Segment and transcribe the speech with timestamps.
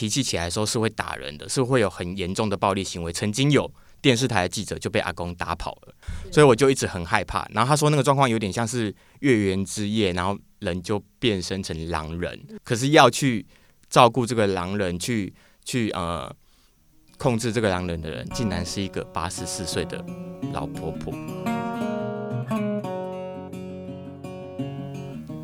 [0.00, 3.12] 脾气起来的时候是会打人的，是会有很严重的暴力行为。
[3.12, 5.94] 曾经有电视台的记者就被阿公打跑了，
[6.32, 7.46] 所以我就一直很害怕。
[7.52, 13.46] 然后他说那个状况有点像是月圆之夜，然后人就变身成狼人，可是要去
[13.90, 15.34] 照顾这个狼人，去
[15.66, 16.34] 去呃
[17.18, 20.02] 控制这个狼人的人，竟然是一个八十四岁的
[20.54, 21.12] 老婆婆。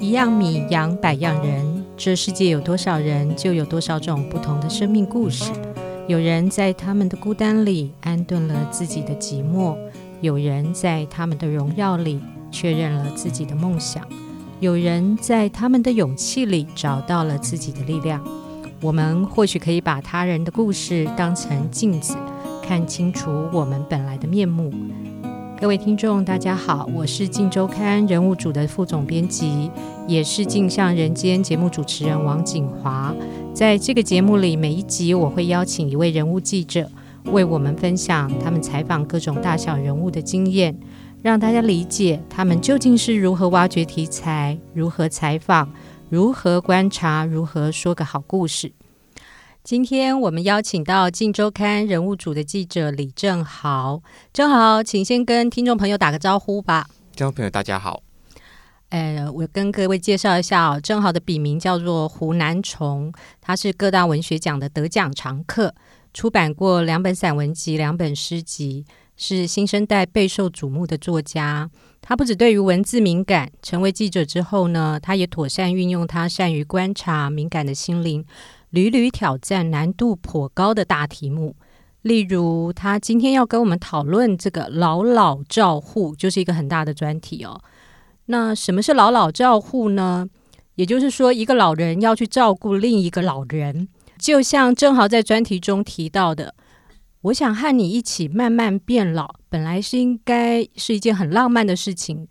[0.01, 5.51] 一样米养百样人，这世界有多少人，就有多少种不同的生命故事。
[6.07, 9.75] 有人在他们的孤单里安顿了自己的寂寞，
[10.21, 12.21] 有人在他们的荣耀里
[12.51, 14.07] 确认了自己的梦想，
[14.61, 18.23] 有人在他们的勇气里找到了自己的力量。
[18.83, 22.15] 我们或许可以把他人的故事当成镜子，
[22.63, 24.71] 看清楚我们本来的面目。
[25.59, 29.71] 各位听众，大家好，我是《镜周刊》人物组的副总编辑，
[30.07, 33.15] 也是《镜像人间》节目主持人王景华。
[33.55, 36.87] 在这个节目里，每一集我会邀请一位人物记者，
[37.25, 40.79] 为我们分享他们采访各种大小人物的经验，
[41.23, 45.73] 让大家理解他们究竟是如何挖掘题材、如何采访、
[46.11, 48.71] 如何观察、如何说个好故事。
[49.67, 54.01] 今天我们邀请到《镜周刊》人物组的记者李正豪，
[54.33, 56.89] 正豪，请先跟听众朋友打个招呼吧。
[57.17, 58.01] 听众朋友，大家好。
[58.91, 65.75] 呃，我跟各位介绍一下哦，正豪的笔名叫做湖南虫，他是各大文学奖的得奖常客，
[66.15, 68.85] 出版过两本散文集、两本诗集，
[69.17, 71.69] 是新生代备受瞩目的作家。
[72.01, 78.25] 他不只对于文字敏感，成为记者之后呢，他也妥善运用他善于观察敏感的心灵。
[78.77, 81.57] 屡屡挑战难度颇高的大题目，
[82.03, 87.59] 例如他今天要跟我们讨论这个老老照护，就是一个很大的专题哦。
[88.27, 90.29] 那什么是老老照护呢？
[90.75, 93.89] 也就是说，一个老人要去照顾另一个老人，
[94.19, 96.55] 就像正好在专题中提到的，
[97.23, 102.29] 我想和你一起慢慢变老，本来是应该是一件很浪漫的事情，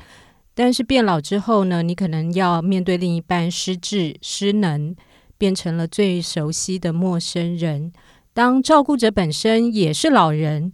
[0.54, 4.96] 但是变老之后呢，你可能要面对另一半失智失能。
[5.38, 7.92] 变成了最熟悉的陌生人。
[8.34, 10.72] 当照顾者本身也是老人，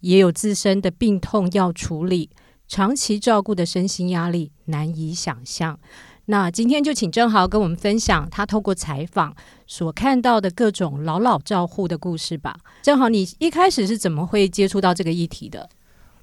[0.00, 2.30] 也有自身的病痛要处理，
[2.66, 5.78] 长期照顾的身心压力难以想象。
[6.26, 9.36] 那今天就请正豪跟我们分享他透过采访
[9.66, 12.56] 所看到的各种老老照护的故事吧。
[12.82, 15.68] 正豪，你一开始是怎么会接触到这个议题的？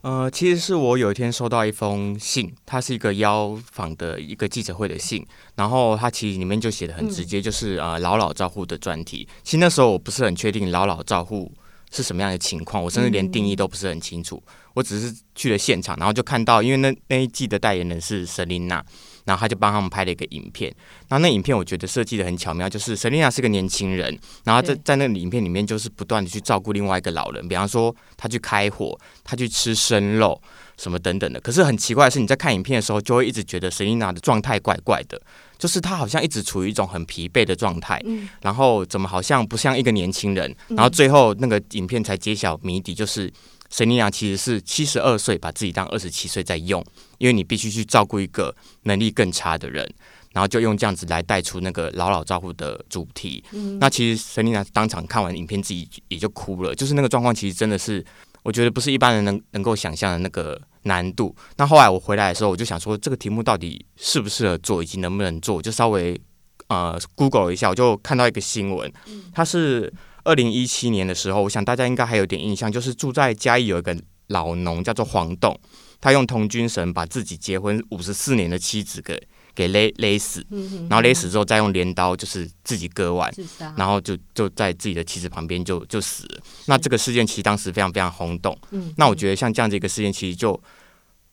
[0.02, 5.24] 呃，其实是我有一天收到一封信，它是一个邀访的一个记者会的信，
[5.56, 9.28] 然后它其实里面就写的很直接，就是呃老老照护的专题。
[9.44, 11.52] 其实那时候我不是很确定老老照护
[11.92, 14.42] 是什么样的情况，我甚至连定义都不是很清楚。
[14.74, 18.82] 我只是去了现场，然后就看到，因为那那一季的代言人是 Selina。
[19.26, 20.74] 然后他就帮他们拍了一个影片，
[21.08, 30.42] 然后那影片我觉得设计的很巧妙，就是 Selina 是个年轻人，然后在在那个影片里面就是不断的去照顾另外一个老人，比方说他去开火，他去吃生肉
[30.78, 31.40] 什么等等的。
[31.40, 35.22] 可是很奇怪的是，你在看影片的时候就会一直觉得 Selina 的状态怪怪的，
[35.58, 38.02] 就是他好像一直处于一种很疲惫的状态，
[38.42, 43.32] 然后怎么好像不像一个年轻人，然后最后那个影片才揭晓谜底，就是。
[43.72, 46.86] 神尼亚其实是七十二岁，把自己当二十七岁在用，
[47.20, 49.90] 因为你必须去照顾一个能力更差的人，
[50.34, 53.42] 然后就用这样子来带出那个老老照顾的主题。
[53.54, 58.06] 嗯、那其实神尼亚当场看完影片，自己也就哭了，就是那个状况，其实真的是
[58.44, 61.34] 我觉得不是一般人能能够想象的那个难度。
[61.56, 66.20] 那后来我回来的时候，我就想说，这个题目到底适不适合做，以及能不能做，就稍微
[66.68, 68.92] 呃 Google 一下，我就看到一个新闻，
[69.34, 69.92] 它是。
[70.24, 73.96] 二零一七年的时候，我想大家应该还有点印象，就是住在嘉义有一个
[74.28, 75.60] 老农叫做黄栋，
[76.00, 79.22] 他用童军绳把自己结婚五十四年的妻子给
[79.54, 80.46] 给勒勒死，
[80.90, 83.34] 然后勒死之后再用镰刀就是自己割腕，
[83.76, 86.42] 然后就就在自己的妻子旁边就就死了。
[86.68, 88.58] 那这个事件其实当时非常非常轰动。
[88.96, 90.58] 那我觉得像这样子一个事件，其实就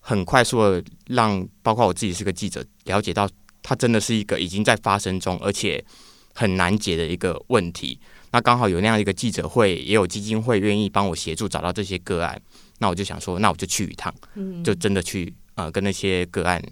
[0.01, 3.29] 很快速的让包括我自己是个记者了解到，
[3.63, 5.85] 它真的是一个已经在发生中，而且
[6.35, 8.01] 很难解的一个问题。
[8.31, 12.41] 那刚好有那样一个记者会，也有基金会愿意帮我协助找到这些个案，
[12.79, 16.63] 那我就想说，那我就去一趟，嗯，就真的去呃跟那些个案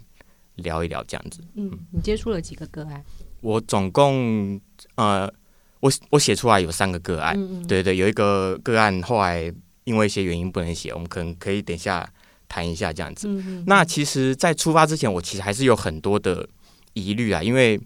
[0.55, 1.41] 聊一聊这样子。
[1.55, 3.03] 嗯，你接触了几个个案？
[3.41, 4.59] 我总共
[4.95, 5.27] 呃，
[5.79, 9.51] 我我写出来有三个个案，嗯嗯对对，有一个个案后来
[9.85, 12.07] 因为一些原因不能写，我们可能可以等一下
[12.47, 13.27] 谈一下这样子。
[13.65, 16.47] 那其实，在出发之前，我其实还是有很多的
[16.93, 17.79] 疑虑啊，因为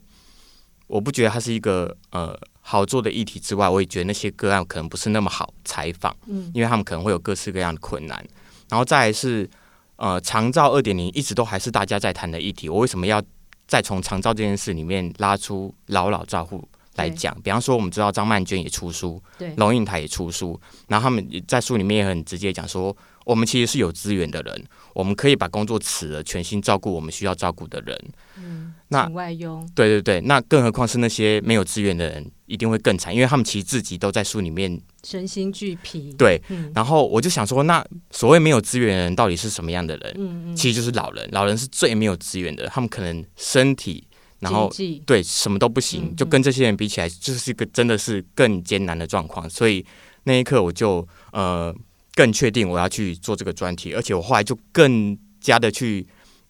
[0.87, 2.37] 我不觉得它是一个呃。
[2.61, 8.25] 好做的议题之外，我也觉得那些个案可能不是那么好采访，嗯，因为他们可能会有各式各样的困难。
[8.69, 9.49] 然后再来是，
[9.97, 13.21] 呃，长照二点零一直都还是大家在谈的议题，我为什么要
[13.67, 16.65] 再从长照这件事里面拉出老老照护
[16.95, 17.35] 来讲。
[17.41, 28.13] 比方说，我们知道张曼娟也出书，对，龙应台也出书，然后他们在书里面也很直接讲说，我们其实是有资源的人，我们可以把工作辞了，全心照顾我们需要照顾的人。
[28.37, 36.13] 嗯，那外佣，对对对，那更何况是那些没有资源的人，一定会更惨，因为他们其实自己都在书里面身心俱疲。
[36.17, 40.13] 对，嗯、然后我就想说，那所谓没有资源的人到底是什么样的人？
[40.17, 44.05] 嗯嗯，其实就是老人，老人是最没有资源的，他们可能身体，
[44.39, 44.69] 然后
[45.05, 49.49] 对什么都不行，就跟这些人比起来，就是一个真的是更艰难的状况。
[49.49, 49.85] 所以
[50.25, 51.73] 那一刻我就呃
[52.13, 56.05] 更确定我要去做这个专题，而且我后来就更加的去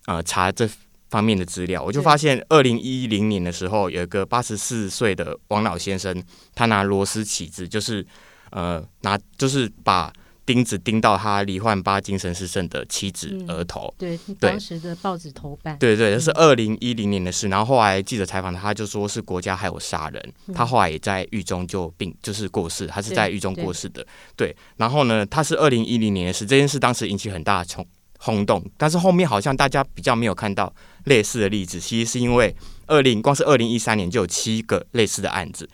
[0.08, 0.68] 呃查这
[1.12, 6.24] 方面的资料，我就发现二零一零年的时候，有一个八十四岁的王老先生，
[6.56, 8.04] 他拿螺丝起子，就是
[8.50, 10.12] 呃拿就是把。
[10.44, 17.48] 钉子钉到他罹患巴金森氏症的妻子额头，嗯、对，当时的报纸头版，对对，这是二零一零年的事。
[17.48, 20.34] 然后后来记者采访他，就说是国家还有杀人。
[20.54, 24.06] 他后来也在狱中就病，就是过世，他是在狱中过世的。
[24.36, 27.88] 对，然后呢，他是二零一零年的事，这件事当时引起很大的冲
[28.18, 30.74] 轰动，但是后面好像大家比较没有看到
[31.06, 31.80] 类似的例子。
[31.80, 32.56] 其实是因为
[32.88, 35.70] 二零光是二零一三年就有七个类似的案子。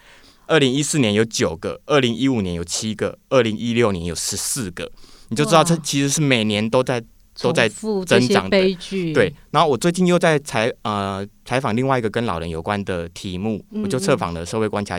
[0.48, 4.90] 二零一四年有九个，二零一五年有七个，二零一六年有十四个，
[5.28, 7.04] 你就知道这其实是每年都在
[7.42, 9.12] 都在增长的悲剧。
[9.12, 14.98] 对，然后我最近又在采呃采访另外一个跟老人有关的题目，嗯嗯我就测访了社会观察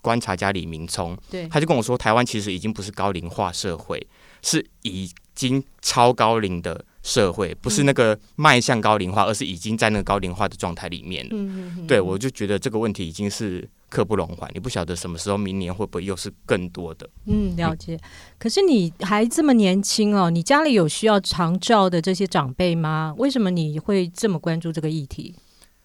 [0.00, 4.06] 观察家李明聪，对，他就跟我说，台湾其实已经不是高龄化社会，
[4.42, 11.86] 是已经超高龄的社会，不是那个迈向高龄化，而是已经在那个高龄化的状态里面了。
[11.86, 13.68] 对，我就觉得这个问题已经是。
[13.90, 17.08] 刻不容缓，你不晓得什么时候明年会不会又是更多的。
[17.24, 17.98] 嗯，了解。
[18.38, 23.14] 可是你还这么年轻哦，你家里有需要长照的这些长辈吗？
[23.16, 25.34] 为什么你会这么关注这个议题？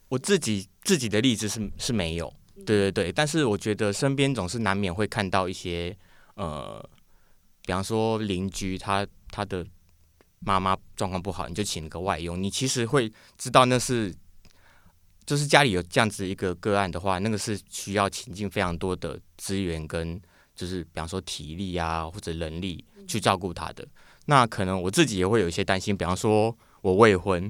[0.10, 2.34] 我自己自己的例子是是没有，
[2.66, 3.10] 对对对。
[3.10, 5.96] 但是我觉得身边总是难免会看到一些
[6.36, 6.86] 呃，
[7.66, 9.66] 比方说邻居他他的
[10.45, 14.13] 妈妈状况不好，你就请了个外佣，你其实会知道那是。
[15.25, 20.22] 就是家里有这样子一个个案的话，那个是需要倾尽非常多的资源跟，
[20.54, 23.88] 就是比方说体力啊或者人力去照顾他的。
[24.25, 27.50] 那可能我自己也会有一些担心，比方说我未婚，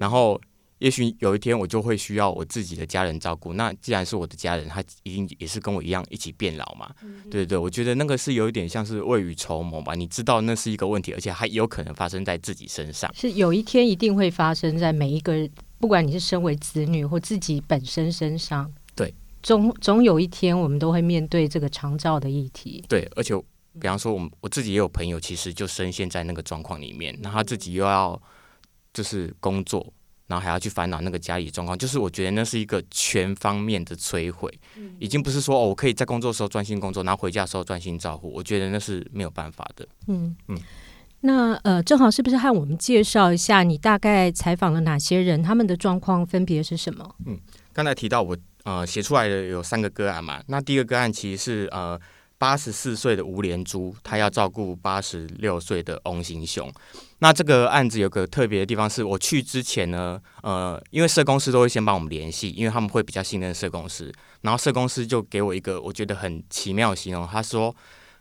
[0.00, 0.40] 然后
[0.82, 3.52] 也许有一天我就会需要我自己的家人照顾。
[3.52, 6.92] 那既然是我的家人，他一定也是跟我一样一起变老嘛。
[7.30, 9.94] 对对对，我觉得那个是有一点像是未雨绸缪吧。
[9.94, 13.08] 你知道那是一个问题，而且还有可能发生在自己身上。
[13.14, 15.48] 是有一天一定会发生在每一个人。
[15.78, 19.12] 不管你是身为子女或自己本身身上，对，
[19.42, 22.84] 总总有一天我们都会面对这个长照的议题。
[22.88, 23.36] 对，而且
[23.80, 28.20] 比方说，我们我自己也有朋友，其实就深陷在那个状况里面，然后他自己又要
[28.94, 29.92] 就是工作，
[30.26, 34.52] 然后还要去烦恼那个家里的状况，就是我觉得那是一个全方面的摧毁，
[34.98, 39.86] 已经不是说哦，我可以在工作的时候专心工作，然后回家的时候专心照顾，我觉得那是没有办法的。
[40.06, 40.58] 嗯嗯。
[41.24, 47.14] 那呃，正好是不是和我们介绍一下你大概采访了哪些人，他们的状况分别是什么？
[47.26, 47.38] 嗯，
[47.72, 51.96] 刚才提到我呃写出来的有三个个案嘛，那第一个个案其实是呃
[52.42, 56.68] 八十四岁的吴连珠，他要照顾八十六岁的翁新雄。
[57.20, 67.72] 那这个案子有个特别的地方是，我去之前呢，呃，因为社公司都会先帮我们联系，因为他们会比较信任社公司，然后社公司就给我一个我觉得很奇妙的形容，他说，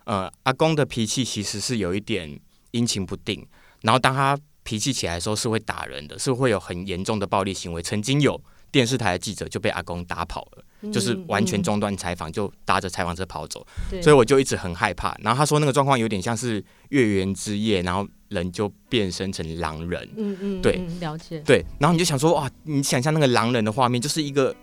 [0.04, 2.40] 呃，阿公的脾气其实是有一点。
[2.74, 3.46] 阴晴不定，
[3.82, 7.82] 然后当他脾气起来的时候，是会打人的，是会有很严重的暴力行为。
[7.82, 13.66] 曾经有电视台的记者就被阿公打跑了，就是完全中断采访，嗯、就搭着采访车跑走。
[14.02, 15.14] 所以我就一直很害怕。
[15.22, 20.10] 然后他说那个状况有点像是月圆之夜，然后人就变身成狼人。
[20.16, 21.40] 嗯嗯，对，了解。
[21.46, 24.56] 对，然后你就想说哇，你想象那个狼人的画面，就是一个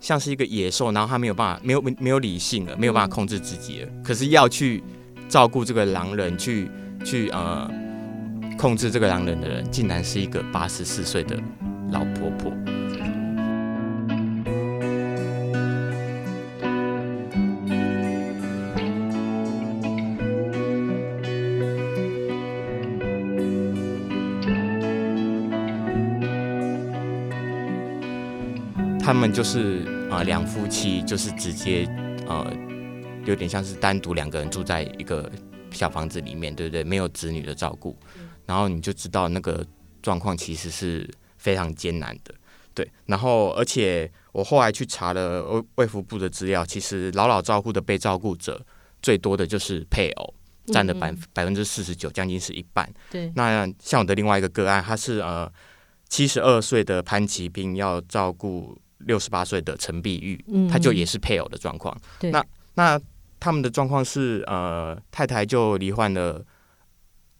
[0.00, 4.82] 像是一个野兽，然后他没有办法，没有没有理性了，没有办法控制自己了，嗯、可是要去
[5.28, 6.68] 照顾这个狼人去。
[7.04, 7.68] 去呃
[8.56, 11.36] 控制这个狼人的人，竟然是一个八十四岁的
[11.90, 12.52] 老婆婆。
[29.02, 31.84] 他们就是啊两夫妻，就是直接
[32.26, 32.50] 呃
[33.26, 35.30] 有点像是单独两个人住在一个。
[35.74, 36.84] 小房子里面，对不对？
[36.84, 37.96] 没有子女的照顾，
[38.44, 39.66] 然后你就知道那个
[40.02, 42.34] 状况其实是非常艰难的，
[42.74, 42.86] 对。
[43.06, 48.62] 然后，而且我后来去查了卫卫福部的资料，其实老老照顾的被照顾者
[49.00, 50.34] 最多的就是配偶，
[50.66, 52.86] 占了百百分之四十九，将近是一半。
[53.10, 53.32] 对。
[53.34, 55.50] 那像我的另外一个个案，他是呃
[56.10, 61.96] 七十二岁的潘奇斌要照顾六十八岁的陈碧玉，嗯，他就也是配偶的状况。
[62.18, 62.44] 对，那
[62.74, 63.00] 那
[63.38, 66.44] 他们的状况是，呃，太太就罹患了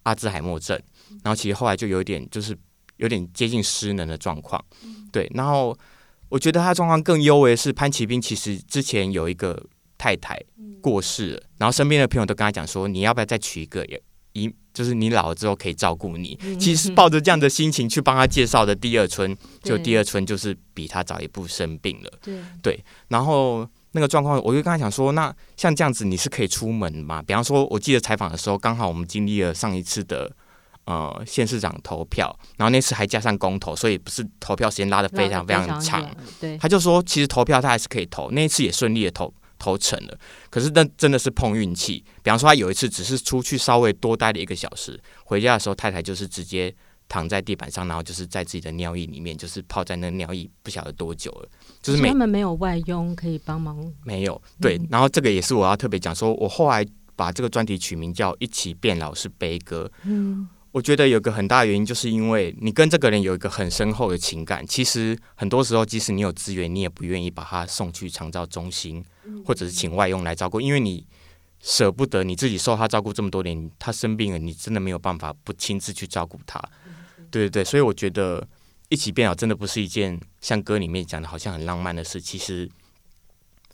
[0.02, 0.80] 阿兹海默症，
[1.22, 2.56] 然后其实后来就有一点就是
[2.96, 4.62] 有点接近失能的状况。
[5.10, 5.76] 对，然后
[6.28, 9.60] 我觉得他状况更优为是潘奇斌，其实之前有一个
[9.96, 10.40] 太太
[10.80, 14.02] 过世了，然后身边的朋友都跟他讲说，你要不要再娶一个也？
[14.34, 22.10] 一就是你老了之后可以照顾你，其实是抱着这样的心情去帮他介绍的第二春，就第二春就是比他早一步生病了。
[22.22, 27.22] 对，对，然后那个状况，我就跟他讲说，那像这样子你是可以出门吗？
[27.22, 30.30] 比方说，我记得采访的时候，刚好我们经历了上一次的
[30.86, 36.08] 呃县市长投票，然后那次还加上公投，所以不是投票时间拉的非常非常长。
[36.40, 39.32] 对，他就说其实投票他还是可以投，那一次也顺利的投。
[39.62, 40.18] 投成了，
[40.50, 42.04] 可是那真的是碰运气。
[42.20, 46.74] 比方说，他有一次只是出去稍微多待了一个小时，回家的时候太太就是直接
[47.06, 51.48] 躺在地板上，然后就是在自己的尿液里面，就是泡在那个尿液，不晓得多久了。
[51.80, 54.80] 就是他们没有外佣可以帮忙，没有对。
[54.90, 59.88] 然后这个也是我要特别讲，说我后来把这个专题取名叫《一起变老是悲歌》。
[60.02, 60.48] 嗯。
[60.72, 64.66] 我觉得有个很大的原因，就是因为你跟这个人有一个很深厚的情感。
[64.66, 69.04] 其实很多时候，即使你有资源，你也不愿意把他送去长照中心，
[69.44, 71.06] 或者是请外佣来照顾，因为你
[71.60, 76.58] 舍不得你自己受他照顾这么多年，他生病了，你真的没有办法不亲自去照顾他。
[77.30, 78.46] 对对对，所以我觉得
[78.88, 82.18] 一起变老真的不是一件像歌里面讲的好像很浪漫的事。
[82.18, 82.66] 其实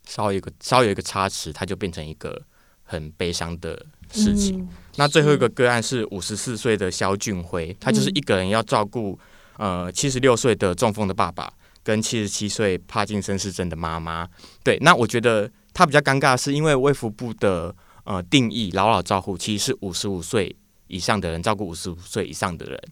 [0.05, 2.43] 稍微有一个稍微有一个差池，它就变成一个
[2.83, 4.61] 很悲伤的事情。
[4.61, 9.17] 嗯那最后一个个案是五十四岁的肖俊辉，他就是一个人要照顾
[9.57, 11.49] 呃七十六岁的中风的爸爸
[11.85, 14.29] 跟七十七岁帕金森氏症的妈妈。
[14.65, 17.73] 对，那我觉得他比较尴尬是，因为卫福部的
[18.03, 20.53] 呃定义老老照护其实是五十五岁
[20.89, 22.83] 以上的人照顾五十五岁以上的人。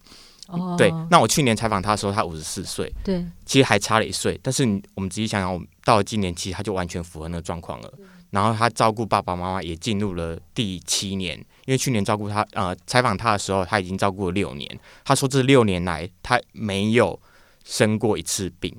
[0.47, 0.75] 哦。
[0.77, 2.89] 对，那我去年采访他的时候，他五十四岁。
[3.03, 3.21] 对。
[3.45, 4.63] 其实还差了一岁，但是
[4.95, 7.93] 我们仔细想想，我们到了今年，其实他就完全符合那个状况了。
[8.37, 14.79] 然后他照顾爸爸妈妈也进入了第七年，因为去年照顾他，呃，采访他的时候他已经照顾了六年。
[15.03, 17.19] 他说这六年来他没有
[17.65, 18.71] 生过一次病，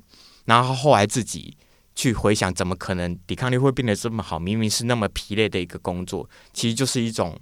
[0.45, 1.57] 然后后来自己
[1.93, 4.39] 去回想，怎么可能抵抗力会变得这么好？
[4.39, 7.37] 明明是那么疲累的一个工作，其实就是一种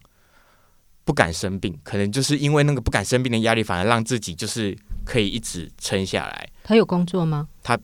[1.05, 6.49] 不敢生病，可能就是因为那个不敢生病的压力，反而让自己就是可以一直撑下来。
[6.63, 7.47] 他有工作吗？
[7.61, 7.77] 他。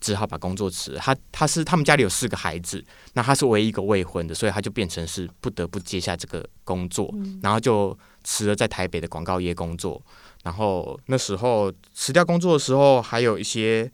[0.00, 1.00] 只好把工作辞了。
[1.00, 2.84] 他他是他们家里有四个孩子，
[3.14, 10.00] 那他是唯一一个未婚的，所以他就变成是不得不接下这个工作，嗯、然后就辞了在台北的广告业工作。
[10.44, 13.90] 然后那时候辞掉工作的时候，还有一些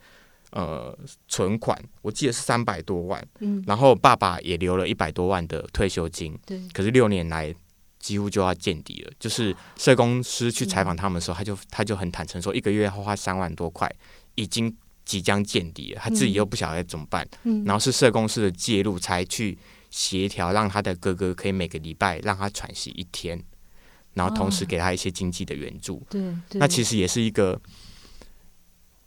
[0.50, 0.96] 呃
[1.28, 3.26] 存款，我记得是三百多万。
[3.40, 6.38] 嗯，然后爸爸也留了一百多万的退休金。
[6.44, 7.54] 对，可是六年来
[7.98, 9.12] 几乎就要见底了。
[9.18, 13.90] 就是社工师去采访他们的时候，他就他就很坦诚说，一个月要花三万多块，
[14.34, 14.76] 已经。
[15.12, 19.58] 即将见底了，他自己又不晓得怎么办，嗯、然后是社工师的介入才去
[19.90, 23.38] 协调，让他的哥哥可以每个礼拜让他喘息一天，
[24.14, 26.02] 然后同时给他一些经济的援助。
[26.08, 27.60] 对、哦，那其实也是一个，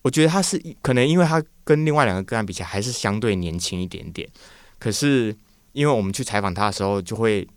[0.03, 4.29] 我觉得他是可能因为他跟另外两个个案比起来还是相对年轻一点点，
[4.77, 5.35] 可是
[5.71, 7.47] 因为我们去采访他的时候，就会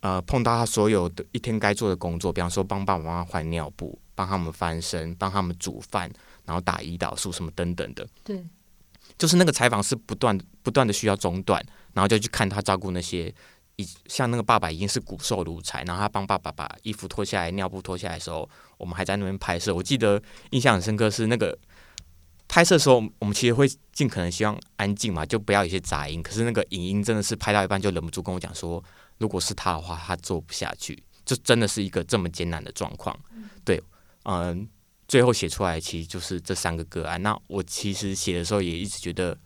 [0.00, 6.10] 呃碰到他所有的一天该做的工作，比方说帮爸爸妈妈换尿布，帮他们翻身，帮他们煮饭。
[6.44, 8.44] 然后打胰岛素什么等等的，对，
[9.16, 13.32] 就是那个采访是不断不断的需要中断，然后就去看他照顾那些，
[13.76, 19.74] 已像那个爸爸已经是骨瘦如柴，然后他帮爸爸把衣服脱下来、尿布脱下来的时候，我们还在那边拍摄。
[19.74, 20.20] 我记得
[20.50, 21.56] 印象很深刻是那个
[22.48, 26.22] 拍摄的时候，我们其实会尽可能希望安静嘛，就不要有些杂音。
[26.22, 28.82] 可是那个影音真的是拍到一半就忍不住跟我讲说，
[29.18, 33.16] 如果是他的话，他做不下去，就真的是一个这么艰难的状况。
[33.64, 33.80] 对，
[34.24, 34.68] 嗯。
[35.12, 37.22] 最后写出来其实就是这三个个案。
[37.22, 39.36] 那我其实写的时候也一直觉得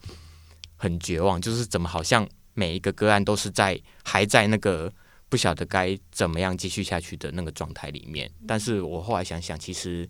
[0.77, 4.93] 很绝望，就是怎么好像每一个个案都是在还在那个
[5.29, 8.31] 不晓得该怎么样继续下去的那个状态里面。
[8.47, 10.09] 但是我后来想想，其实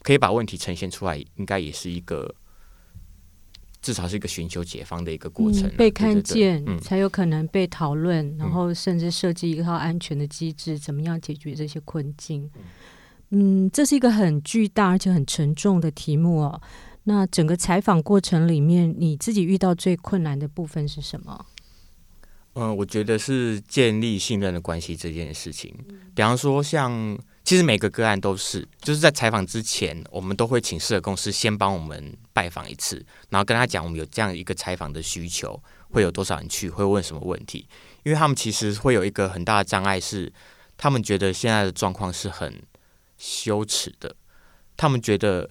[0.00, 2.34] 可以把问题呈现出来，应该也是一个
[3.82, 12.50] 至少是一个寻求解放的一个过程，被看见对对对才有可能被讨论，然后甚至设计一套安全的机制，怎么样解决这些困境。
[12.54, 12.62] 嗯，
[13.72, 16.60] 这是一个很巨大而且很沉重的题目哦。
[17.04, 21.46] 那整个采访过程里面，你自己遇到最困难的部分是什么？
[22.54, 25.74] 嗯、呃，我觉得是建立信任的关系这件事情。
[26.14, 37.68] 比方说像，像其实每个个案都是，就是在采访之前，我们都会请社工师先帮我们拜访一次，然后跟他讲我们有这样一个采访的需求，会有多少人去，会问什么问题。
[38.02, 40.32] 因为他们其实会有一个很大的障碍是，
[40.76, 42.60] 他们觉得现在的状况是很
[43.16, 44.14] 羞耻的，
[44.76, 45.48] 他们觉得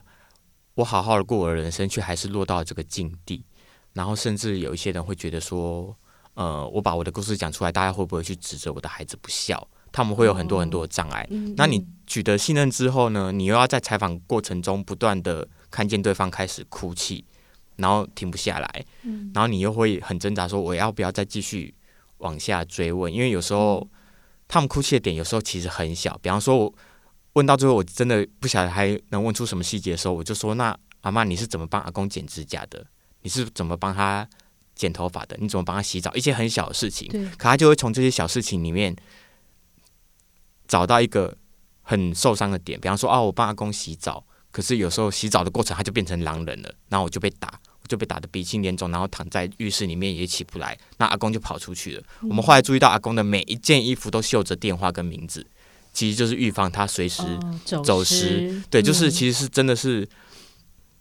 [0.75, 3.43] 我好好的过我的人生，却还是落到这个境地。
[3.93, 5.95] 然后甚至有一些人会觉得说，
[6.33, 9.67] 呃，我把我的故事讲出来，大家会不会去指责我的孩子不孝？
[9.91, 11.25] 他们会有很多很多的障碍。
[11.55, 13.31] 那你取得信任之后呢？
[13.31, 17.23] 你又要在采访过程中不断的看见对方开始哭泣，
[17.77, 21.73] 然后停不下来，嗯、然后你又会很挣扎，说我要不要再继续
[22.17, 23.11] 往下追问？
[23.11, 23.89] 因为有时候、嗯、
[24.49, 26.73] 他们哭泣的点有时候其实很小，比方说我
[27.35, 32.85] 问到最后，我真的不晓得还能问出什么细节的时候，我就说：那阿妈，你是怎么帮阿公剪指甲的？
[33.21, 34.27] 你是怎么帮他
[34.73, 35.35] 剪头发的？
[35.39, 36.13] 你怎么帮他洗澡？
[36.15, 38.95] 一些很小的事情，对可他就会从这些小事情里面
[40.67, 41.37] 找到一个
[41.81, 42.79] 很受伤的点。
[42.79, 50.77] 比方说，哦，我帮阿公洗澡，可是有时候洗澡的过程他就变成狼人了，然后我就被打， 我就被打得鼻青脸肿，然后躺在浴室里面也起不来。
[50.97, 52.03] 那阿公就跑出去了。
[52.21, 55.45] 嗯、我们后来注意到，阿公的每一件衣服都绣着电话跟名字，
[55.95, 57.23] 其实就是预防他随时
[57.65, 58.51] 走失。
[58.51, 60.07] 哦、对，就是其实是真的是。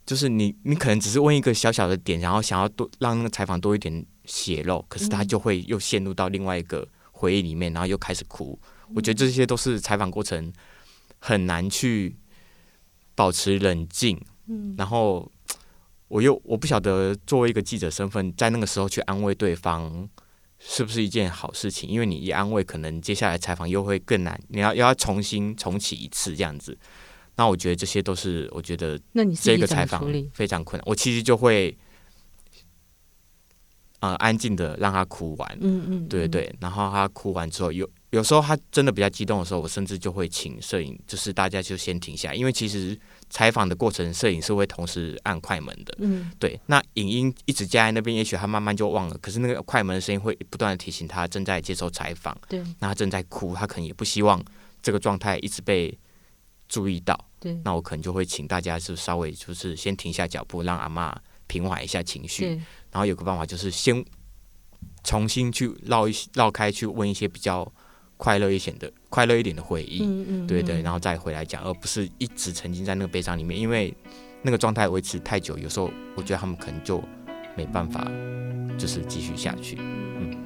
[0.07, 8.61] 就是你，你可能只是问一个小小的点，然后想要多让那个采访多一点血肉，可是他就会又陷入到另外一个回忆里面，然后又开始哭。
[8.95, 10.53] 我觉得这些都是采访过程
[11.21, 12.15] 很难去
[13.15, 14.21] 保持冷静。
[14.77, 15.27] 然后
[16.09, 20.07] 我又我不晓得作为一个记者身份，在那个时候去安慰对方
[20.67, 21.91] 是不是一件好事情？
[21.91, 26.77] 因为你一安慰，可能接下来采访又会更难，你要又要重新重启一次这样子。
[27.37, 28.99] 那我觉得这些都是，我觉得
[29.43, 30.85] 这个采访非常困难。
[30.87, 31.77] 我其实就会，
[34.01, 36.51] 呃，安静的让他哭完，嗯嗯，嗯对对。
[36.61, 46.59] 然后他哭完之后，有有时候他真的比较激动的时候，我甚至就会请摄影，就是大家就先停下，因为其实采访的过程，摄影是会同时按快门的，嗯，对。
[46.67, 49.19] 那影音一直加在那边，也许他慢慢就忘了。
[49.19, 52.61] 可是那个快门的声音会不断的提醒他正在接受采访，对。
[52.79, 54.43] 那他正在哭，他可能也不希望
[54.81, 55.99] 这个状态一直被。
[56.67, 61.15] 注意到，对，那我可能就会请大家是稍微就是先停下脚步，让阿妈
[61.47, 62.47] 平缓一下情绪。
[62.91, 64.03] 然后有个办法就是先
[65.05, 67.71] 重新去绕一绕开，去问一些比较
[68.17, 70.03] 快乐一些的、快乐一点的回忆。
[70.03, 73.95] 嗯嗯，对对，然后再回来讲，而不是一直沉浸在那个悲伤里面，因为
[74.43, 77.03] 那个状态维持太久，有时候我觉得他们可能就
[77.57, 78.11] 没办法，
[78.79, 79.77] 就是继续下去。
[79.81, 80.44] 嗯。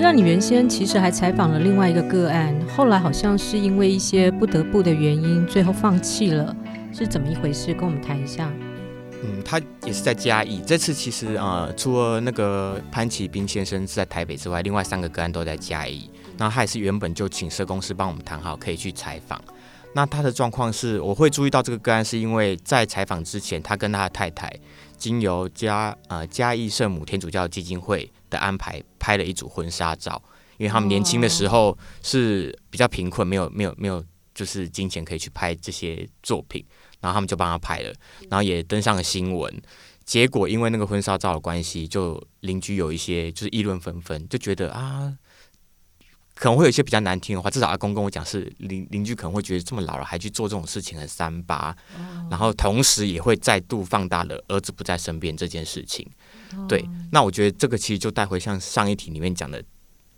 [0.00, 6.56] 知道你原先其实还采访了另外一个个案，后来好像是因为一些不得不的原因，最后放弃了，
[6.90, 7.74] 是怎么一回事？
[7.74, 8.50] 跟我们谈一下。
[9.22, 10.62] 嗯，他也是在嘉义。
[10.66, 16.10] 这次其实呃，除了那个潘启斌先生是在台北之外，另外三个个案都在嘉义。
[16.38, 19.38] 那他也是原本就请社工师帮我们谈好，可以去采访。
[19.92, 24.50] 那他的状况是，我会注意到这个个案，是因为在采访之前，他跟他的太太
[24.96, 30.22] 经由嘉呃嘉义圣母天主教基金会的安排拍了一组婚纱照，
[30.56, 34.02] 因为他们年轻的时候是比较贫困，没有没有没有
[34.34, 36.64] 就是金钱可以去拍这些作品，
[37.00, 37.92] 然后他们就帮他拍了，
[38.30, 39.60] 然后也登上了新闻。
[40.04, 45.12] 结果因为那个婚纱照的关系，就邻居有一些就是议论纷纷，就觉得啊。
[46.40, 56.08] 可能会有一些比较难听的话，至少阿公跟我讲是邻邻居可能会觉得这么老了还去做这种事情很三八，哦、然后同时也会再度放大了儿子不在身边这件事情。
[56.56, 59.62] 哦、对，那我觉得这个其实就带回像上一题里面讲的，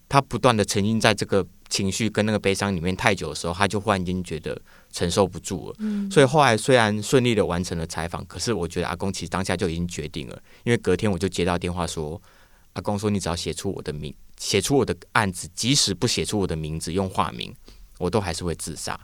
[0.08, 4.56] 他不断的沉浸在这个情绪跟那个悲伤里面太久的时候，他就忽然间觉得
[4.92, 5.76] 承受不住了。
[5.80, 12.22] 嗯、所以后来虽然顺利的完成了采访，可是我觉得阿公其实当下就已经决定了，因为隔天我就接到电话说，
[12.74, 14.14] 阿公说你只要写出我的名。
[14.38, 17.54] 写出我的案子，即使不写出我的名字，用化名，
[17.98, 18.98] 我都还是会自杀，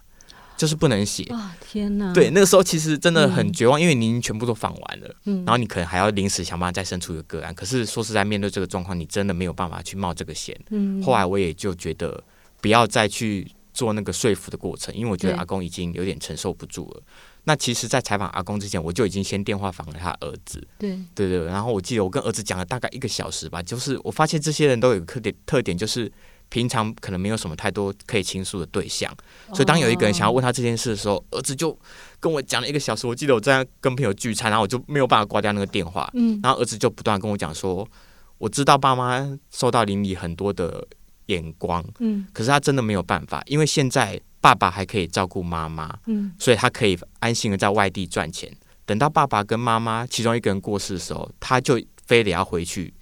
[0.56, 1.24] 就是不能写。
[1.30, 2.12] 哇，天哪！
[2.12, 7.54] 对，那个时候其实真的很绝望，嗯、因为你已经全部都访完了，嗯，然后你可能还要临时想办法再生出一个个案。
[7.54, 10.60] 可是说实在，面对这个状况，你真的没有办法去冒这个险。
[10.70, 12.20] 嗯，后来我也就觉得
[12.60, 17.02] 不要再去做那个说服的过程，因为我觉得阿公已经有点承受不住了。
[17.48, 20.60] 那其实，在采访阿公之前，我就已经先电话访了他儿子。
[20.78, 26.12] 对对对，然后我记得我跟儿子讲了大概一个小时吧，就是我发现这些人都有个特点，特点就是
[26.50, 29.10] 平常可能没有什么太多可以倾诉的对象，
[29.54, 31.74] 所以当有一个人想要问他这件事的时候，儿子就
[32.20, 33.06] 跟我讲了一个小时。
[33.06, 36.06] 我记得我在跟朋友聚餐，然后我就没有办法挂掉那个电话。
[36.12, 37.88] 嗯，然后儿子就不断跟我讲说，
[38.36, 40.86] 我知道爸妈受到邻里很多的
[41.28, 44.20] 眼光，嗯，可是他真的没有办法，因为现在。
[44.40, 48.50] 爸爸还可以照顾妈妈，嗯，所以他可以安心的在外地赚钱。
[48.86, 52.94] 等到爸爸跟妈妈其中一个人过世的时候，他就非得要回去，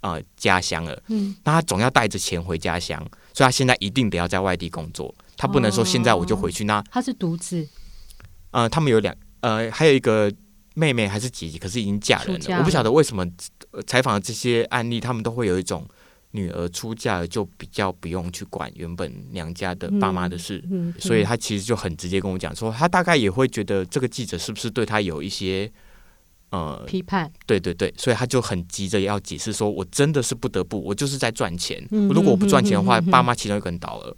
[0.00, 2.98] 呃，家乡了，嗯，那他总要带着钱回家乡，
[3.32, 5.12] 所以他现在一定得要在外地工作。
[5.36, 6.64] 他不能说现在我就回去。
[6.64, 7.66] 那他是独子，
[8.50, 10.32] 呃，他们有两呃，还有一个
[10.74, 12.48] 妹妹还是姐姐，可是已经嫁人了。
[12.50, 13.26] 了我不晓得为什么
[13.86, 15.84] 采访的这些案例，他们都会有一种
[16.32, 25.70] 女儿出嫁了就比较不用去管原本娘家的爸妈的事，嗯嗯、所以他其实就很直接跟我讲说，他大概也会觉得这个记者是不是对他有一些。
[26.50, 31.86] 呃，批判，对对对，所以他就很急着要解释说，我真的是不得不，我就是在赚钱。
[31.90, 34.16] 嗯、如果我不赚钱的话，嗯、爸妈其中一个人倒了，嗯、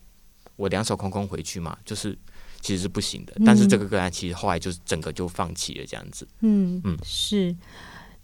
[0.54, 2.16] 我两手空空回去嘛，就是
[2.60, 3.32] 其实是不行的。
[3.38, 6.24] 嗯、但是这个个案其实后来就是整个就放弃了这样子。
[6.42, 7.52] 嗯嗯，嗯是。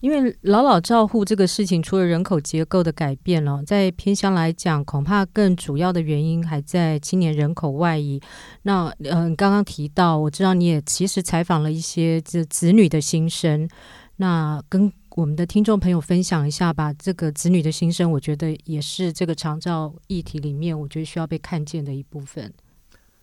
[0.07, 8.21] 因为老老照护这个事情，除了人口结构的改变了，在偏乡来讲，恐怕更主要的原因还在青年人口外移。
[8.63, 13.69] 那嗯，刚刚提到，我知道你也其实采访了一些这子女的心声，
[14.19, 16.93] 那跟我们的听众朋友分享一下吧。
[16.93, 22.55] 这个子女的心声，我觉得也是这个长照议题里面，我觉得需要被看见的一部分。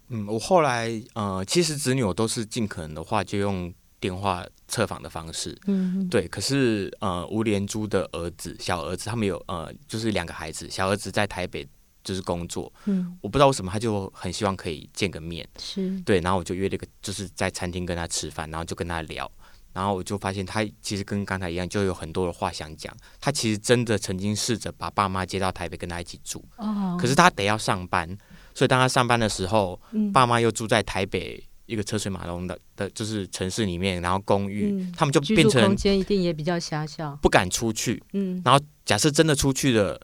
[0.10, 3.74] 嗯，我后来呃，其实子女我都是尽可能的话就用。
[4.04, 6.28] 电话测访的方式，嗯，对。
[6.28, 10.68] 可是呃，吴连珠的儿子，小儿子，他们有呃，就是两个孩子。
[10.68, 11.68] 小儿子在台北
[12.04, 16.20] 就是工作，嗯，我不知道为什么他就很希望可以见个面，是对。
[16.22, 19.32] 然后我就约了一个，就是在餐厅跟他吃饭，然后就跟他聊。
[19.74, 22.92] 然后我就发现他其实跟刚才一样，就有很多的话想讲。
[23.20, 28.08] 他其实真的曾经试着把爸妈接到台北跟他一起住，哦，可是他得要上班，
[28.56, 31.44] 所以当他上班的时候，嗯，爸妈又住在台北。
[31.66, 38.04] 一个车水马龙的的，就是城市里面，然后公寓，嗯、他们就变成空间一定也比较狭小，不敢出去。
[38.12, 39.98] 嗯，然后假设真的出去了，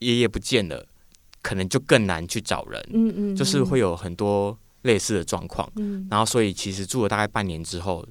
[0.00, 0.86] 爷爷不见了，
[1.40, 2.78] 可能就更难去找人。
[2.92, 5.66] 嗯嗯，嗯就是会有很多类似的状况。
[5.76, 8.06] 嗯，然后所以其实住了大概半年之后，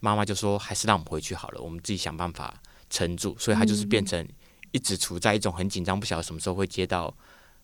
[0.00, 2.54] 妈妈就说还是让我们回去好了，我们自己想办法
[2.88, 3.36] 撑住。
[3.38, 4.26] 所以他就是变成
[4.72, 7.14] 一直处在一种很紧张，不晓得什么时候会接到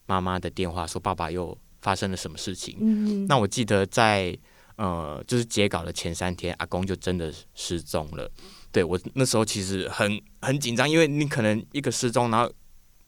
[0.05, 2.77] 妈妈的电话，说爸爸又发生了什么事情。
[2.79, 4.39] 嗯，那我记得在。
[4.81, 8.31] 呃，就是截稿的前三天，阿公就真的失踪了。
[8.73, 12.51] 对，我那时候其实很很紧张，因为你可能一个失踪，然后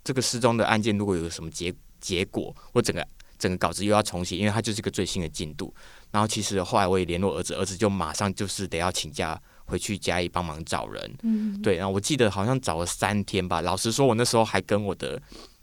[0.04, 3.08] 这个失踪的案件如果有什么结结果，我整个
[3.38, 5.74] 整个稿子又要重写，因为它就是一个最新的进度。
[6.10, 11.16] 然后其实后来我也联络儿子，儿子就马上就是得要请假回去嘉义帮忙找人。
[11.22, 11.76] 嗯，对。
[11.76, 13.62] 然后我记得好像找了三天吧。
[13.62, 15.18] 老实说，我那时候还跟我的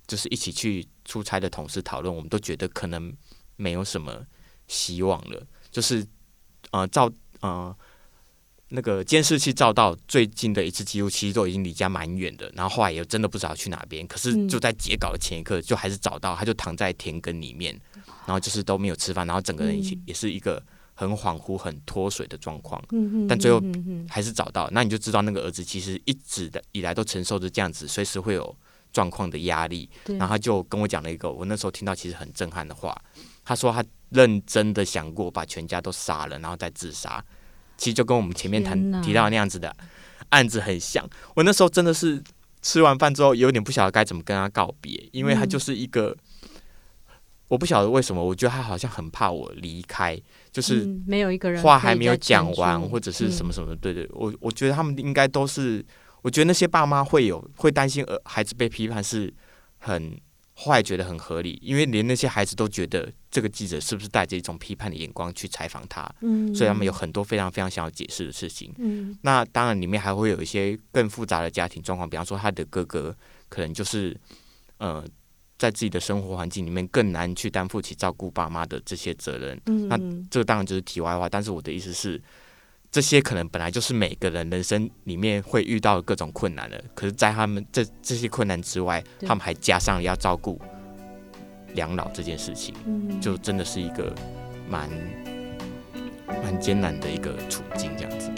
[0.08, 3.14] 就是一起去出差的同事讨论，我们都觉得可能
[3.58, 4.26] 没有什么
[4.68, 5.46] 希望了。
[5.72, 6.06] 就是，
[6.72, 7.76] 呃，照呃
[8.70, 12.52] 那个监视器照到最近的一次记录，其实都已经离家蛮远的。
[12.56, 17.80] 然后后来也真的不知道去哪边，可是就在截稿的前一刻，就还是找到，他就躺在田埂里面，
[18.26, 20.62] 然后就是都没有吃饭，然后整个人也也是一个
[20.94, 22.80] 很恍惚、很脱水的状况。
[23.28, 23.60] 但最后
[24.08, 28.56] 还是找到，那你就知道那个儿子其实一直的以来都承受着这样子，随时会有
[28.94, 29.90] 状况的压力。
[30.06, 32.96] 然后他就跟我讲了一个我那时候听到其实很震撼的话，
[33.44, 33.84] 他说他。
[34.10, 37.24] 认真的想过把全家都杀了，然后再自杀，
[37.78, 39.76] 其实就跟我们前面谈提到那样子的
[40.30, 41.08] 案子很像。
[41.36, 42.22] 我那时候真的是
[42.62, 47.16] 吃完饭之后，有点不晓得该怎么跟他告别，因为他就是一个，嗯、
[47.48, 50.20] 我不晓得为什么，我觉得他好像很怕我离开，
[50.52, 53.76] 就是没有一个人话还没有讲完，或者是什么什么。
[53.76, 55.86] 对对，我我觉得他们应该都是，
[56.24, 59.32] 我觉得那些爸妈会有会担心，呃，孩子被批判是
[59.78, 60.20] 很。
[60.62, 68.74] 后来觉得很合理，因为连那些孩子都觉得这个记者是不是带着一种批判的眼光去采访他，嗯，所以他们有很多非常非常想要解释的事情。
[68.78, 73.16] 嗯，那当然里面还会有一些更复杂的家庭状况，比方说他的哥哥
[73.48, 74.14] 可能就是
[74.80, 75.02] 呃，
[75.58, 79.62] 在自己的生活环境里面更难去担负起照顾爸妈的这些责任。
[79.68, 79.98] 嗯，那
[80.30, 82.22] 这当然就是题外话，但是我的意思是。
[82.92, 90.60] 这些可能本来就是每个人人生里面会遇到的各种困难的，可是，在他们这这些困难之外，他们还加上要照顾
[91.76, 94.12] 两老这件事情，嗯、就真的是一个
[94.68, 94.90] 蛮
[96.28, 98.32] 蛮艰难的一个处境，这样子。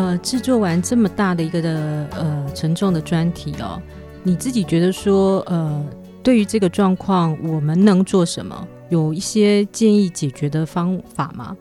[0.00, 3.80] 呃，制作完这么大的一个的呃沉重的专题哦，
[4.22, 5.84] 你自己觉得说呃，
[6.22, 8.66] 对于这个状况，我们能做什么？
[8.88, 11.54] 有一些建议解决的方法吗？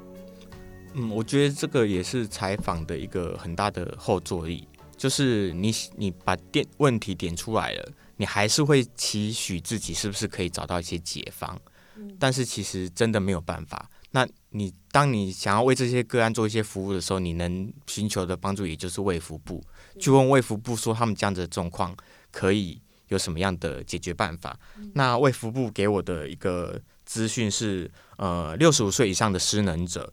[0.94, 11.60] 嗯，我觉得这个也是采访的一个很大的后坐力，就是你你把点问题点出来了，你还是会期许自己是不是可以找到一些解方，
[11.98, 13.90] 嗯，但是其实真的没有办法。
[14.12, 19.64] 那你当你想要为这些个案做一些服务的时候，你能寻求的帮助也就是卫福部，
[20.00, 21.96] 去问卫福部说他们这样子的状况
[22.32, 24.60] 可以有什么样的解决办法。
[24.94, 30.12] 那卫福部给我的一个资讯是，呃，六十五岁以上的失能者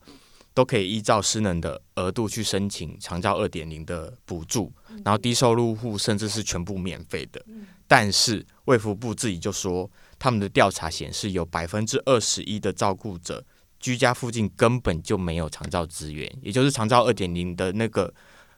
[0.52, 4.70] 都可以依照失能的额度去申请长照二点零的补助，
[5.04, 7.42] 然后低收入户甚至是全部免费的。
[7.88, 13.44] 但是卫福部自己就说，他们的调查显示，有百分之二十一的照顾者
[13.80, 18.12] 居家附近根本就没有长照资源，也就是长照二点零的那个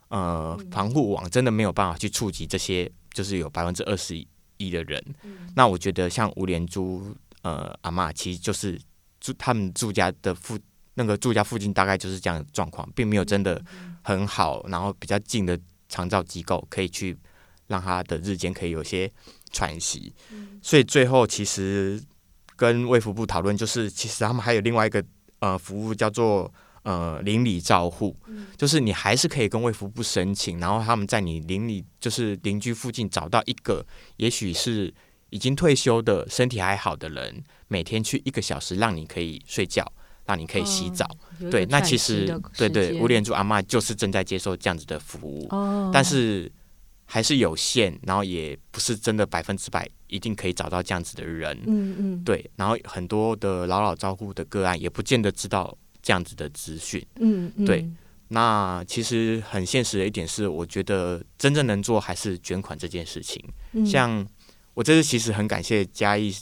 [0.08, 4.16] 呃防护网，真的没有办法去触及这些，就是有百分之二十
[4.56, 5.02] 一的人。
[5.54, 7.14] 那我觉得像吴连珠。
[7.42, 8.78] 呃，阿妈其实就是
[9.20, 10.58] 住他们住家的附
[10.94, 13.64] 那个住家附近，大概就是这样的状况，并没有真的
[14.02, 17.16] 很好，然后比较近的长照机构可以去
[17.68, 19.10] 让他的日间可以有些
[19.52, 20.12] 喘息。
[20.60, 22.02] 所以最后其实
[22.58, 25.02] 跟卫福部讨论，就是其实他们还有另外一个
[25.38, 28.14] 呃服务叫做呃邻里照护，
[28.58, 33.86] 就是你还是可以跟卫福部申请，然后他们在你邻里就是邻居附近找到一个，
[34.18, 34.92] 也许是。
[35.30, 39.84] 已经退休的身体还好的人，每天去一个小时，让你可以睡觉，
[40.24, 41.04] 让你可以洗澡。
[41.04, 42.24] 哦、对，那其实
[42.56, 46.50] 对对，吴连珠阿妈就是正在接受这样子的服务，哦、但是
[47.10, 51.58] 还是有限，然后也不是真的百分之百一定可以找到这样子的人。
[51.66, 57.04] 嗯嗯，对，然后很多的老老照顾的个案也不见得知道这样子的资讯。
[57.16, 57.88] 嗯嗯，对，
[58.28, 63.42] 那其实很现实的一点是，我觉得真正能做还是捐款这件事情，
[63.72, 64.24] 嗯、像。
[64.74, 66.32] 我这次其实很感谢嘉义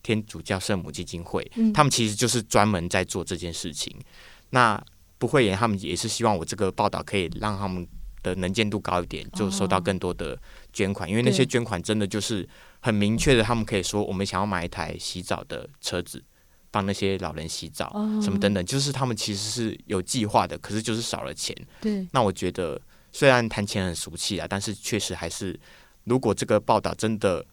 [0.00, 3.92] 天主教圣母基金会，嗯、他们其实就是专门在做这件事情。
[4.50, 4.80] 那
[5.18, 7.84] 不会言他们也是希望我这个报道可以让他们
[8.22, 10.38] 的能见度高一点，就收到更多的
[10.72, 11.08] 捐款。
[11.08, 12.48] 哦、因为那些捐款真的就是
[12.80, 16.22] 很明确的，他们可以说我们想要买一台洗澡的车子，
[16.70, 21.56] 帮那些老人洗澡，哦、什么等等，就是他们其实是有计划的，可是就是少了钱。
[21.80, 22.80] 对，那我觉得
[23.12, 25.58] 虽然谈钱很俗气啊，但是确实还是。
[26.04, 27.44] 如果这个报道真的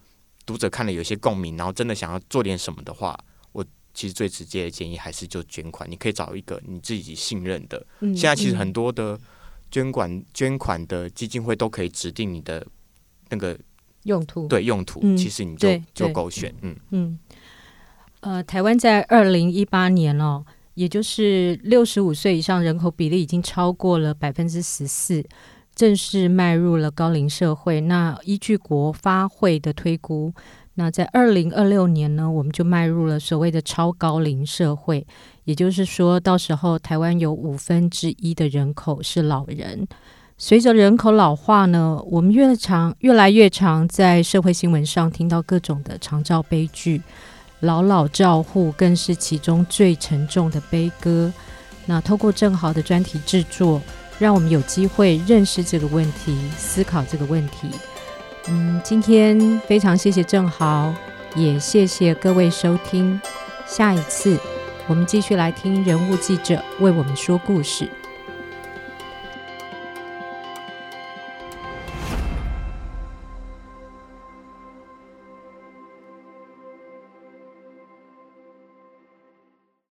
[0.45, 3.19] 读者看了有些共鸣，然后真的想要做点什么的话，
[3.51, 3.61] 我
[3.93, 5.91] 其实最直接的建议还是就捐款。
[5.91, 7.85] 你可以找一个你自己信任的。
[7.99, 9.19] 嗯、现在其实很多的
[9.75, 12.65] 捐款捐款的基金会都可以指定你的
[13.27, 13.59] 那个
[14.03, 16.55] 用途，对用途，嗯、其实你就就勾选。
[16.61, 17.19] 嗯嗯。
[18.21, 25.21] 呃，台湾在二零一八年哦，也就是六十五岁以上人口比例已经超过了百分之十四。
[25.75, 27.81] 正式迈入了高龄社会。
[27.81, 30.33] 那依据国发会的推估，
[30.75, 35.05] 那在二零二六年呢，我们就迈入了所谓的超高龄社会。
[35.45, 39.87] 也就是说，到时候台湾有五分之一的人口是老人。
[40.37, 47.01] 随着人口老化呢，我们越常越来越常在社会新闻上听到各种的长照悲剧，
[47.61, 51.31] 老老照护更是其中最沉重的悲歌。
[51.85, 53.81] 那透过正好的专题制作。
[54.17, 57.67] 让我们有机会认识这个问题，思考这个问题。
[58.47, 60.93] 嗯，今天非常谢谢郑豪，
[61.35, 63.19] 也谢谢各位收听。
[63.65, 64.39] 下一次
[64.87, 67.89] 我们继续来听人物记者为我们说故事。